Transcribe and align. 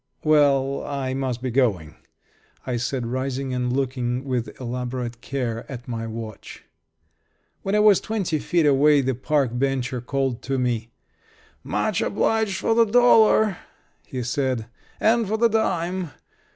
"Well, 0.23 0.83
I 0.83 1.13
must 1.13 1.43
be 1.43 1.51
going," 1.51 1.95
I 2.65 2.77
said, 2.77 3.05
rising 3.05 3.53
and 3.53 3.71
looking 3.71 4.23
with 4.23 4.59
elaborate 4.59 5.21
care 5.21 5.63
at 5.71 5.87
my 5.87 6.07
watch. 6.07 6.63
When 7.61 7.75
I 7.75 7.81
was 7.81 8.01
twenty 8.01 8.39
feet 8.39 8.65
away 8.65 9.01
the 9.01 9.13
park 9.13 9.51
bencher 9.53 10.01
called 10.01 10.41
to 10.41 10.57
me. 10.57 10.89
"Much 11.63 12.01
obliged 12.01 12.55
for 12.55 12.73
the 12.73 12.85
dollar," 12.85 13.57
he 14.07 14.23
said. 14.23 14.65
"And 14.99 15.27
for 15.27 15.37
the 15.37 15.49
dime. 15.49 16.09